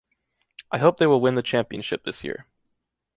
[0.71, 2.47] I hope they will win the championship this year.